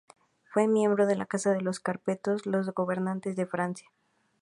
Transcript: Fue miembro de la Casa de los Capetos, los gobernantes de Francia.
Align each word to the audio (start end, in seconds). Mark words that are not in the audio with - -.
Fue 0.51 0.67
miembro 0.67 1.05
de 1.05 1.15
la 1.15 1.27
Casa 1.27 1.53
de 1.53 1.61
los 1.61 1.79
Capetos, 1.79 2.47
los 2.47 2.67
gobernantes 2.73 3.35
de 3.35 3.45
Francia. 3.45 3.87